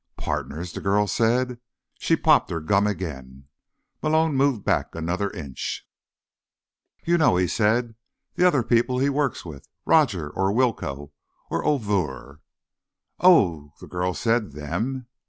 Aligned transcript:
"Partners?" 0.17 0.73
the 0.73 0.81
girl 0.81 1.05
said. 1.05 1.59
She 1.99 2.15
popped 2.15 2.49
her 2.49 2.59
gum 2.59 2.87
again. 2.87 3.45
Malone 4.01 4.33
moved 4.33 4.63
back 4.65 4.95
another 4.95 5.29
inch. 5.29 5.87
"You 7.05 7.19
know," 7.19 7.35
he 7.35 7.47
said. 7.47 7.93
"The 8.33 8.47
other 8.47 8.63
people 8.63 8.97
he 8.97 9.09
works 9.09 9.45
with. 9.45 9.67
Rodger, 9.85 10.31
or 10.31 10.51
Willcoe, 10.51 11.11
or 11.51 11.63
O'Vurr." 11.63 12.39
"Oh," 13.19 13.73
the 13.79 13.85
girl 13.87 14.15
said. 14.15 14.53
"Them." 14.53 15.05